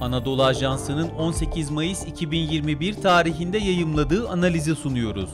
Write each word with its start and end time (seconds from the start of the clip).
Anadolu 0.00 0.44
Ajansı'nın 0.44 1.08
18 1.08 1.70
Mayıs 1.70 2.06
2021 2.06 2.94
tarihinde 2.94 3.58
yayımladığı 3.58 4.28
analizi 4.28 4.74
sunuyoruz. 4.74 5.30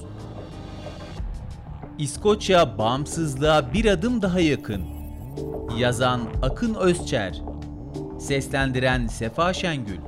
İskoçya 1.98 2.78
bağımsızlığa 2.78 3.72
bir 3.72 3.84
adım 3.84 4.22
daha 4.22 4.40
yakın. 4.40 4.84
Yazan 5.78 6.20
Akın 6.42 6.74
Özçer 6.74 7.42
Seslendiren 8.20 9.06
Sefa 9.06 9.52
Şengül 9.52 9.98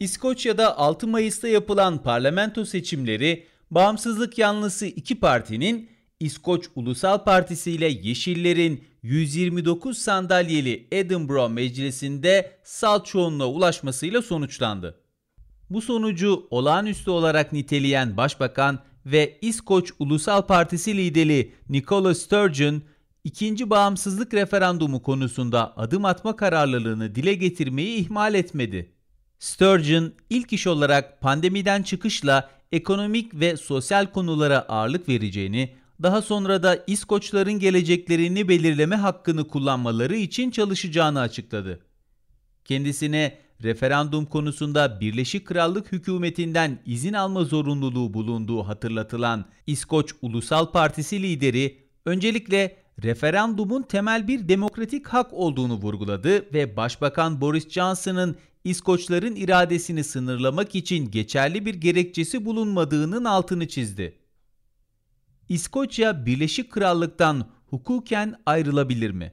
İskoçya'da 0.00 0.78
6 0.78 1.06
Mayıs'ta 1.06 1.48
yapılan 1.48 1.98
parlamento 1.98 2.64
seçimleri 2.64 3.46
bağımsızlık 3.70 4.38
yanlısı 4.38 4.86
iki 4.86 5.20
partinin 5.20 5.90
İskoç 6.20 6.68
Ulusal 6.74 7.24
Partisi 7.24 7.72
ile 7.72 7.88
Yeşillerin 7.88 8.84
129 9.02 9.98
sandalyeli 9.98 10.88
Edinburgh 10.92 11.50
Meclisi'nde 11.50 12.58
salt 12.64 13.06
çoğunluğa 13.06 13.48
ulaşmasıyla 13.48 14.22
sonuçlandı. 14.22 15.00
Bu 15.70 15.80
sonucu 15.80 16.46
olağanüstü 16.50 17.10
olarak 17.10 17.52
niteleyen 17.52 18.16
Başbakan 18.16 18.78
ve 19.06 19.38
İskoç 19.42 19.92
Ulusal 19.98 20.42
Partisi 20.42 20.96
lideri 20.96 21.52
Nicola 21.68 22.14
Sturgeon, 22.14 22.82
ikinci 23.24 23.70
bağımsızlık 23.70 24.34
referandumu 24.34 25.02
konusunda 25.02 25.76
adım 25.76 26.04
atma 26.04 26.36
kararlılığını 26.36 27.14
dile 27.14 27.34
getirmeyi 27.34 27.96
ihmal 27.96 28.34
etmedi. 28.34 28.92
Sturgeon 29.38 30.12
ilk 30.30 30.52
iş 30.52 30.66
olarak 30.66 31.20
pandemiden 31.20 31.82
çıkışla 31.82 32.50
ekonomik 32.72 33.34
ve 33.34 33.56
sosyal 33.56 34.06
konulara 34.06 34.58
ağırlık 34.58 35.08
vereceğini, 35.08 35.78
daha 36.02 36.22
sonra 36.22 36.62
da 36.62 36.84
İskoçların 36.86 37.58
geleceklerini 37.58 38.48
belirleme 38.48 38.96
hakkını 38.96 39.48
kullanmaları 39.48 40.16
için 40.16 40.50
çalışacağını 40.50 41.20
açıkladı. 41.20 41.80
Kendisine 42.64 43.38
referandum 43.62 44.26
konusunda 44.26 45.00
Birleşik 45.00 45.46
Krallık 45.46 45.92
hükümetinden 45.92 46.78
izin 46.86 47.12
alma 47.12 47.44
zorunluluğu 47.44 48.14
bulunduğu 48.14 48.62
hatırlatılan 48.62 49.44
İskoç 49.66 50.14
Ulusal 50.22 50.72
Partisi 50.72 51.22
lideri 51.22 51.78
öncelikle 52.06 52.76
referandumun 53.02 53.82
temel 53.82 54.28
bir 54.28 54.48
demokratik 54.48 55.08
hak 55.08 55.32
olduğunu 55.32 55.74
vurguladı 55.74 56.54
ve 56.54 56.76
Başbakan 56.76 57.40
Boris 57.40 57.68
Johnson'ın 57.68 58.36
İskoçların 58.64 59.36
iradesini 59.36 60.04
sınırlamak 60.04 60.74
için 60.74 61.10
geçerli 61.10 61.66
bir 61.66 61.74
gerekçesi 61.74 62.44
bulunmadığının 62.44 63.24
altını 63.24 63.68
çizdi. 63.68 64.17
İskoçya 65.48 66.26
Birleşik 66.26 66.72
Krallık'tan 66.72 67.48
hukuken 67.66 68.34
ayrılabilir 68.46 69.10
mi? 69.10 69.32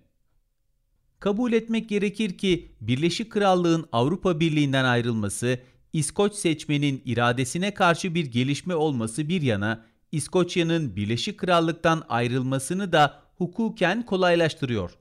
Kabul 1.20 1.54
etmek 1.54 1.90
gerekir 1.90 2.38
ki 2.38 2.72
Birleşik 2.82 3.32
Krallık'ın 3.32 3.86
Avrupa 3.92 4.40
Birliği'nden 4.40 4.86
ayrılması, 4.86 5.60
İskoç 5.94 6.34
seçmenin 6.34 7.02
iradesine 7.06 7.74
karşı 7.74 8.16
bir 8.16 8.26
gelişme 8.26 8.76
olması 8.76 9.30
bir 9.30 9.42
yana, 9.42 9.86
İskoçya'nın 10.12 10.96
Birleşik 10.96 11.38
Krallık'tan 11.38 12.04
ayrılmasını 12.10 12.92
da 12.92 13.22
hukuken 13.38 14.06
kolaylaştırıyor. 14.06 14.92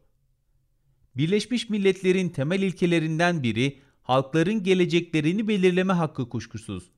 Birleşmiş 1.17 1.71
Milletler'in 1.71 2.29
temel 2.29 2.63
ilkelerinden 2.63 3.43
biri 3.43 3.79
halkların 4.03 4.63
geleceklerini 4.63 5.49
belirleme 5.49 5.93
hakkı 5.93 6.29
kuşkusuz. 6.29 6.91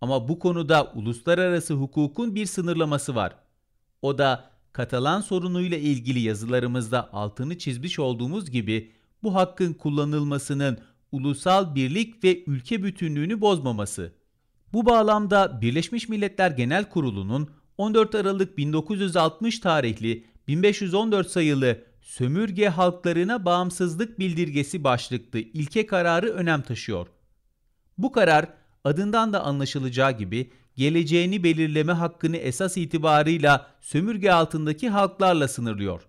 Ama 0.00 0.28
bu 0.28 0.38
konuda 0.38 0.92
uluslararası 0.94 1.74
hukukun 1.74 2.34
bir 2.34 2.46
sınırlaması 2.46 3.14
var. 3.14 3.44
O 4.04 4.18
da 4.18 4.50
Katalan 4.72 5.20
sorunuyla 5.20 5.78
ilgili 5.78 6.20
yazılarımızda 6.20 7.12
altını 7.12 7.58
çizmiş 7.58 7.98
olduğumuz 7.98 8.50
gibi 8.50 8.92
bu 9.22 9.34
hakkın 9.34 9.72
kullanılmasının 9.72 10.78
ulusal 11.12 11.74
birlik 11.74 12.24
ve 12.24 12.44
ülke 12.46 12.82
bütünlüğünü 12.82 13.40
bozmaması. 13.40 14.12
Bu 14.72 14.86
bağlamda 14.86 15.60
Birleşmiş 15.60 16.08
Milletler 16.08 16.50
Genel 16.50 16.88
Kurulu'nun 16.88 17.50
14 17.78 18.14
Aralık 18.14 18.58
1960 18.58 19.58
tarihli 19.58 20.26
1514 20.48 21.30
sayılı 21.30 21.84
sömürge 22.00 22.68
halklarına 22.68 23.44
bağımsızlık 23.44 24.18
bildirgesi 24.18 24.84
başlıklı 24.84 25.38
ilke 25.38 25.86
kararı 25.86 26.30
önem 26.30 26.62
taşıyor. 26.62 27.06
Bu 27.98 28.12
karar 28.12 28.63
adından 28.84 29.32
da 29.32 29.44
anlaşılacağı 29.44 30.12
gibi 30.18 30.50
geleceğini 30.76 31.44
belirleme 31.44 31.92
hakkını 31.92 32.36
esas 32.36 32.76
itibarıyla 32.76 33.70
sömürge 33.80 34.30
altındaki 34.30 34.88
halklarla 34.88 35.48
sınırlıyor. 35.48 36.02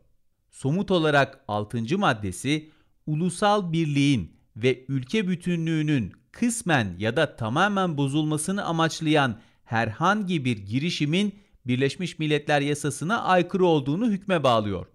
Somut 0.51 0.91
olarak 0.91 1.39
6. 1.47 1.97
maddesi 1.97 2.69
ulusal 3.07 3.71
birliğin 3.71 4.35
ve 4.55 4.85
ülke 4.87 5.27
bütünlüğünün 5.27 6.13
kısmen 6.31 6.95
ya 6.97 7.15
da 7.15 7.35
tamamen 7.35 7.97
bozulmasını 7.97 8.65
amaçlayan 8.65 9.39
herhangi 9.63 10.45
bir 10.45 10.57
girişimin 10.57 11.45
Birleşmiş 11.67 12.19
Milletler 12.19 12.61
Yasasına 12.61 13.21
aykırı 13.21 13.65
olduğunu 13.65 14.09
hükme 14.11 14.43
bağlıyor. 14.43 14.87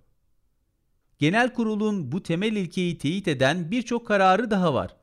Genel 1.19 1.55
kurulun 1.55 2.13
bu 2.13 2.23
temel 2.23 2.53
ilkeyi 2.53 2.99
teyit 2.99 3.29
eden 3.29 3.71
birçok 3.71 4.07
kararı 4.07 4.51
daha 4.51 4.75
var. 4.75 4.97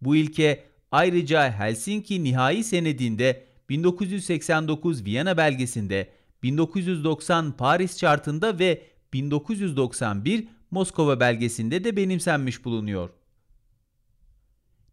Bu 0.00 0.16
ilke 0.16 0.64
ayrıca 0.92 1.58
Helsinki 1.58 2.24
Nihai 2.24 2.64
Senedi'nde 2.64 3.44
1989 3.68 5.04
Viyana 5.04 5.36
belgesinde, 5.36 6.08
1990 6.42 7.52
Paris 7.52 7.98
Çartı'nda 7.98 8.58
ve 8.58 8.82
1991 9.12 10.48
Moskova 10.70 11.20
belgesinde 11.20 11.84
de 11.84 11.96
benimsenmiş 11.96 12.64
bulunuyor. 12.64 13.10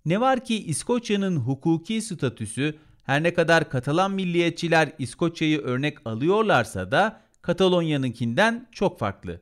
Ne 0.06 0.22
var 0.22 0.46
ki 0.46 0.66
İskoçya'nın 0.66 1.36
hukuki 1.36 2.02
statüsü 2.02 2.76
her 3.04 3.24
ne 3.24 3.34
kadar 3.34 3.70
Katalan 3.70 4.12
milliyetçiler 4.12 4.92
İskoçya'yı 5.00 5.62
örnek 5.62 6.08
alıyorlarsa 6.08 6.92
da 6.92 7.22
Katalonya'nınkinden 7.42 8.68
çok 8.72 9.00
farklı. 9.00 9.42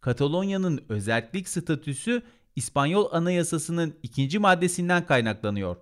Katalonya'nın 0.00 0.84
özellik 0.88 1.48
statüsü 1.48 2.22
İspanyol 2.56 3.08
Anayasası'nın 3.12 3.94
ikinci 4.02 4.38
maddesinden 4.38 5.06
kaynaklanıyor. 5.06 5.76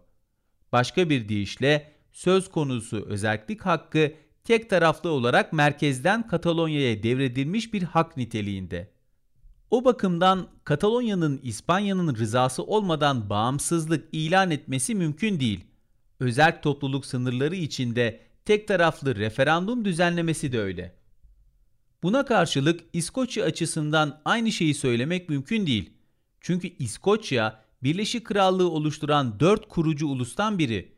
Başka 0.73 1.11
bir 1.11 1.29
deyişle 1.29 1.93
söz 2.13 2.51
konusu 2.51 3.05
özellik 3.07 3.61
hakkı 3.61 4.13
tek 4.45 4.71
taraflı 4.71 5.11
olarak 5.11 5.53
merkezden 5.53 6.29
Katalonya'ya 6.29 7.03
devredilmiş 7.03 7.73
bir 7.73 7.83
hak 7.83 8.17
niteliğinde. 8.17 8.95
O 9.71 9.85
bakımdan 9.85 10.49
Katalonya'nın 10.65 11.41
İspanya'nın 11.43 12.15
rızası 12.17 12.63
olmadan 12.63 13.31
bağımsızlık 13.31 14.09
ilan 14.13 14.51
etmesi 14.51 14.95
mümkün 14.95 15.41
değil. 15.41 15.65
Özerk 16.21 16.63
topluluk 16.63 17.07
sınırları 17.07 17.57
içinde 17.57 18.21
tek 18.45 18.69
taraflı 18.69 19.17
referandum 19.17 19.85
düzenlemesi 19.85 20.53
de 20.53 20.61
öyle. 20.61 20.95
Buna 22.03 22.25
karşılık 22.25 22.81
İskoçya 22.93 23.45
açısından 23.45 24.21
aynı 24.25 24.53
şeyi 24.53 24.75
söylemek 24.75 25.29
mümkün 25.29 25.67
değil. 25.67 25.94
Çünkü 26.45 26.69
İskoçya, 26.79 27.61
Birleşik 27.83 28.27
Krallığı 28.27 28.71
oluşturan 28.71 29.41
dört 29.41 29.69
kurucu 29.69 30.09
ulustan 30.09 30.59
biri. 30.59 30.93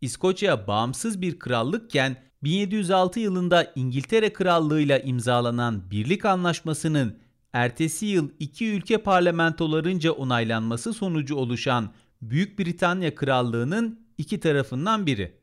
İskoçya 0.00 0.66
bağımsız 0.66 1.20
bir 1.20 1.38
krallıkken 1.38 2.16
1706 2.42 3.20
yılında 3.20 3.72
İngiltere 3.74 4.32
Krallığı'yla 4.32 4.98
imzalanan 4.98 5.90
Birlik 5.90 6.24
Anlaşması'nın 6.24 7.18
ertesi 7.52 8.06
yıl 8.06 8.30
iki 8.38 8.68
ülke 8.68 8.98
parlamentolarınca 8.98 10.12
onaylanması 10.12 10.92
sonucu 10.92 11.36
oluşan 11.36 11.92
Büyük 12.22 12.58
Britanya 12.58 13.14
Krallığı'nın 13.14 14.00
iki 14.18 14.40
tarafından 14.40 15.06
biri. 15.06 15.38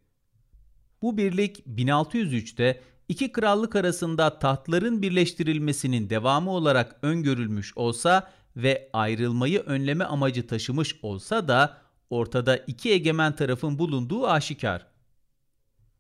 Bu 1.01 1.17
birlik 1.17 1.63
1603'te 1.67 2.81
iki 3.09 3.31
krallık 3.31 3.75
arasında 3.75 4.39
tahtların 4.39 5.01
birleştirilmesinin 5.01 6.09
devamı 6.09 6.51
olarak 6.51 6.99
öngörülmüş 7.01 7.77
olsa 7.77 8.38
ve 8.55 8.89
ayrılmayı 8.93 9.59
önleme 9.59 10.03
amacı 10.03 10.47
taşımış 10.47 10.95
olsa 11.01 11.47
da 11.47 11.77
ortada 12.09 12.57
iki 12.57 12.91
egemen 12.91 13.35
tarafın 13.35 13.79
bulunduğu 13.79 14.27
aşikar. 14.27 14.87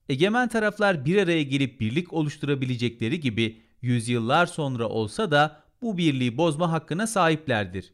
Egemen 0.09 0.49
taraflar 0.49 1.05
bir 1.05 1.17
araya 1.17 1.43
gelip 1.43 1.79
birlik 1.79 2.13
oluşturabilecekleri 2.13 3.19
gibi 3.19 3.61
yüzyıllar 3.81 4.45
sonra 4.45 4.89
olsa 4.89 5.31
da 5.31 5.63
bu 5.81 5.97
birliği 5.97 6.37
bozma 6.37 6.71
hakkına 6.71 7.07
sahiplerdir. 7.07 7.93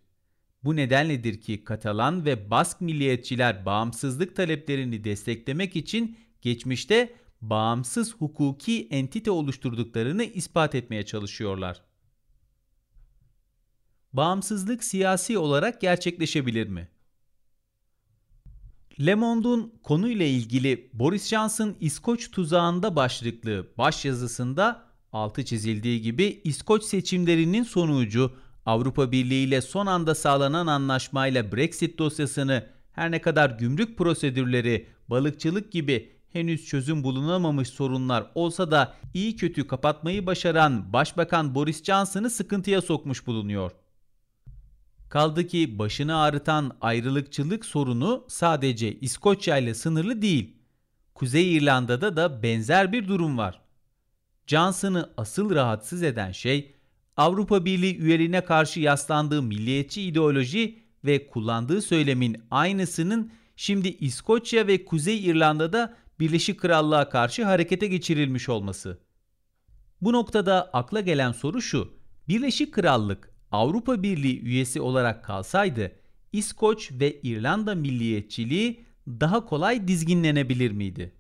Bu 0.64 0.76
nedenledir 0.76 1.42
ki 1.42 1.64
Katalan 1.64 2.26
ve 2.26 2.50
Bask 2.50 2.82
milliyetçiler 2.82 3.66
bağımsızlık 3.66 4.36
taleplerini 4.36 5.04
desteklemek 5.04 5.76
için 5.76 6.18
geçmişte 6.42 7.14
bağımsız 7.42 8.16
hukuki 8.16 8.88
entite 8.92 9.32
oluşturduklarını 9.32 10.24
ispat 10.24 10.76
etmeye 10.76 11.06
çalışıyorlar. 11.06 11.82
Bağımsızlık 14.16 14.84
siyasi 14.84 15.38
olarak 15.38 15.82
gerçekleşebilir 15.82 16.68
mi? 16.68 16.88
Le 19.06 19.16
Monde'un 19.16 19.74
konuyla 19.84 20.26
ilgili 20.26 20.90
Boris 20.94 21.28
Johnson 21.28 21.76
İskoç 21.80 22.32
tuzağında 22.32 22.96
başlıklı 22.96 23.68
başyazısında 23.78 24.86
altı 25.12 25.46
çizildiği 25.46 26.02
gibi 26.02 26.42
İskoç 26.44 26.84
seçimlerinin 26.84 27.64
sonucu 27.64 28.32
Avrupa 28.66 29.12
Birliği 29.12 29.48
ile 29.48 29.62
son 29.62 29.86
anda 29.86 30.16
sağlanan 30.16 30.68
anlaşmayla 30.68 31.52
Brexit 31.52 31.98
dosyasını 32.00 32.68
her 32.92 33.12
ne 33.12 33.22
kadar 33.22 33.50
gümrük 33.50 33.98
prosedürleri, 33.98 34.88
balıkçılık 35.10 35.72
gibi 35.72 36.12
henüz 36.34 36.66
çözüm 36.66 37.04
bulunamamış 37.04 37.70
sorunlar 37.70 38.32
olsa 38.36 38.72
da 38.72 38.94
iyi 39.14 39.36
kötü 39.36 39.68
kapatmayı 39.68 40.26
başaran 40.26 40.94
Başbakan 40.94 41.56
Boris 41.56 41.84
Johnson'ı 41.84 42.30
sıkıntıya 42.30 42.82
sokmuş 42.82 43.28
bulunuyor. 43.28 43.72
Kaldı 45.16 45.48
ki 45.48 45.80
başını 45.80 46.18
ağrıtan 46.18 46.78
ayrılıkçılık 46.82 47.66
sorunu 47.66 48.26
sadece 48.28 49.00
İskoçya 49.00 49.58
ile 49.58 49.74
sınırlı 49.74 50.22
değil. 50.22 50.56
Kuzey 51.14 51.58
İrlanda'da 51.58 52.16
da 52.16 52.44
benzer 52.44 52.92
bir 52.92 53.08
durum 53.08 53.38
var. 53.38 53.62
Johnson'ı 54.48 55.10
asıl 55.18 55.56
rahatsız 55.56 56.04
eden 56.04 56.32
şey 56.32 56.74
Avrupa 57.18 57.66
Birliği 57.66 57.98
üyeliğine 57.98 58.46
karşı 58.46 58.80
yaslandığı 58.80 59.42
milliyetçi 59.42 60.02
ideoloji 60.02 60.80
ve 61.06 61.28
kullandığı 61.28 61.82
söylemin 61.82 62.44
aynısının 62.52 63.32
şimdi 63.56 63.88
İskoçya 63.88 64.68
ve 64.68 64.86
Kuzey 64.86 65.26
İrlanda'da 65.26 65.94
Birleşik 66.20 66.60
Krallığa 66.60 67.10
karşı 67.10 67.46
harekete 67.46 67.88
geçirilmiş 67.88 68.50
olması. 68.50 69.00
Bu 70.02 70.14
noktada 70.14 70.70
akla 70.74 71.02
gelen 71.02 71.32
soru 71.32 71.62
şu. 71.62 71.94
Birleşik 72.28 72.74
Krallık 72.74 73.35
Avrupa 73.52 74.04
Birliği 74.04 74.42
üyesi 74.42 74.82
olarak 74.82 75.24
kalsaydı 75.24 75.92
İskoç 76.34 76.92
ve 76.92 77.22
İrlanda 77.22 77.76
milliyetçiliği 77.76 78.86
daha 79.08 79.46
kolay 79.46 79.88
dizginlenebilir 79.88 80.72
miydi? 80.72 81.12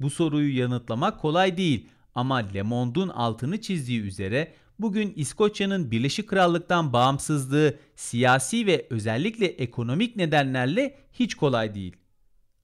Bu 0.00 0.10
soruyu 0.10 0.58
yanıtlamak 0.58 1.20
kolay 1.20 1.56
değil 1.56 1.86
ama 2.14 2.36
Le 2.36 2.62
Monde'un 2.62 3.08
altını 3.08 3.60
çizdiği 3.60 4.00
üzere 4.00 4.52
bugün 4.78 5.12
İskoçya'nın 5.16 5.90
Birleşik 5.90 6.28
Krallık'tan 6.28 6.92
bağımsızlığı 6.92 7.76
siyasi 7.96 8.66
ve 8.66 8.86
özellikle 8.90 9.46
ekonomik 9.46 10.16
nedenlerle 10.16 10.98
hiç 11.12 11.34
kolay 11.34 11.74
değil. 11.74 11.96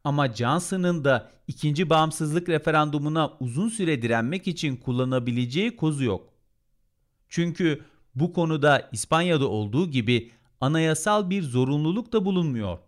Ama 0.05 0.35
Johnson'ın 0.35 1.05
da 1.05 1.31
ikinci 1.49 1.91
bağımsızlık 1.91 2.49
referandumuna 2.49 3.32
uzun 3.41 3.69
süre 3.69 4.03
direnmek 4.03 4.49
için 4.49 4.76
kullanabileceği 4.76 5.76
kozu 5.76 6.05
yok. 6.05 6.29
Çünkü 7.29 7.81
bu 8.14 8.32
konuda 8.32 8.88
İspanya'da 8.93 9.49
olduğu 9.49 9.91
gibi 9.91 10.31
anayasal 10.61 11.31
bir 11.31 11.43
zorunluluk 11.43 12.12
da 12.12 12.25
bulunmuyor. 12.25 12.79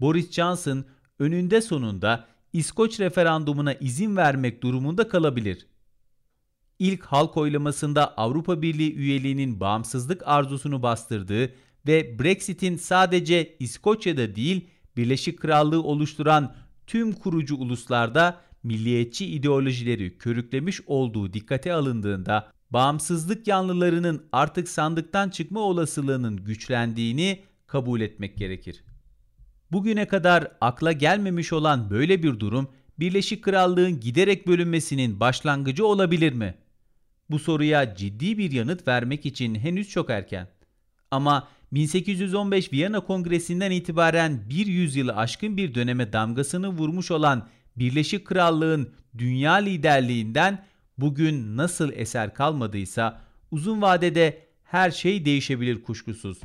Boris 0.00 0.30
Johnson 0.32 0.84
önünde 1.18 1.60
sonunda 1.60 2.26
İskoç 2.52 3.00
referandumuna 3.00 3.74
izin 3.74 4.16
vermek 4.16 4.62
durumunda 4.62 5.08
kalabilir. 5.08 5.66
İlk 6.78 7.04
halk 7.04 7.36
oylamasında 7.36 8.16
Avrupa 8.16 8.62
Birliği 8.62 8.94
üyeliğinin 8.94 9.60
bağımsızlık 9.60 10.22
arzusunu 10.26 10.82
bastırdığı 10.82 11.54
ve 11.86 12.18
Brexit'in 12.18 12.76
sadece 12.76 13.56
İskoçya'da 13.58 14.34
değil 14.36 14.68
Birleşik 14.96 15.40
Krallığı 15.40 15.82
oluşturan 15.82 16.54
tüm 16.86 17.12
kurucu 17.12 17.56
uluslarda 17.56 18.40
milliyetçi 18.62 19.26
ideolojileri 19.26 20.18
körüklemiş 20.18 20.80
olduğu 20.86 21.32
dikkate 21.32 21.72
alındığında 21.72 22.52
bağımsızlık 22.72 23.46
yanlılarının 23.46 24.26
artık 24.32 24.68
sandıktan 24.68 25.28
çıkma 25.28 25.60
olasılığının 25.60 26.36
güçlendiğini 26.36 27.40
kabul 27.66 28.00
etmek 28.00 28.38
gerekir. 28.38 28.84
Bugüne 29.72 30.08
kadar 30.08 30.52
akla 30.60 30.92
gelmemiş 30.92 31.52
olan 31.52 31.90
böyle 31.90 32.22
bir 32.22 32.40
durum 32.40 32.68
Birleşik 32.98 33.44
Krallığın 33.44 34.00
giderek 34.00 34.46
bölünmesinin 34.46 35.20
başlangıcı 35.20 35.86
olabilir 35.86 36.32
mi? 36.32 36.54
Bu 37.30 37.38
soruya 37.38 37.94
ciddi 37.96 38.38
bir 38.38 38.52
yanıt 38.52 38.88
vermek 38.88 39.26
için 39.26 39.54
henüz 39.54 39.88
çok 39.88 40.10
erken. 40.10 40.48
Ama 41.10 41.48
1815 41.72 42.72
Viyana 42.72 43.00
Kongresi'nden 43.00 43.70
itibaren 43.70 44.50
bir 44.50 44.66
yüzyılı 44.66 45.16
aşkın 45.16 45.56
bir 45.56 45.74
döneme 45.74 46.12
damgasını 46.12 46.68
vurmuş 46.68 47.10
olan 47.10 47.48
Birleşik 47.76 48.26
Krallığın 48.26 48.90
dünya 49.18 49.52
liderliğinden 49.52 50.64
bugün 50.98 51.56
nasıl 51.56 51.92
eser 51.92 52.34
kalmadıysa 52.34 53.20
uzun 53.50 53.82
vadede 53.82 54.46
her 54.64 54.90
şey 54.90 55.24
değişebilir 55.24 55.82
kuşkusuz. 55.82 56.40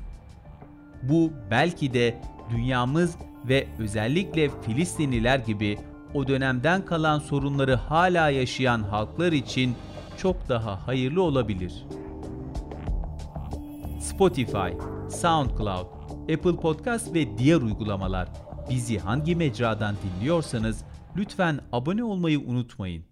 Bu 1.04 1.32
belki 1.52 1.94
de 1.94 2.22
dünyamız 2.50 3.16
ve 3.50 3.68
özellikle 3.80 4.50
Filistinliler 4.62 5.40
gibi 5.40 5.78
o 6.14 6.28
dönemden 6.28 6.86
kalan 6.86 7.20
sorunları 7.20 7.76
hala 7.76 8.30
yaşayan 8.30 8.84
halklar 8.84 9.32
için 9.32 9.76
çok 10.18 10.50
daha 10.50 10.88
hayırlı 10.88 11.22
olabilir. 11.22 11.86
Spotify, 14.02 14.70
SoundCloud, 15.10 15.88
Apple 16.22 16.56
Podcast 16.56 17.14
ve 17.14 17.38
diğer 17.38 17.62
uygulamalar 17.62 18.30
bizi 18.70 19.00
hangi 19.00 19.36
mecradan 19.36 19.96
dinliyorsanız 20.04 20.84
lütfen 21.18 21.60
abone 21.72 22.04
olmayı 22.04 22.40
unutmayın. 22.40 23.07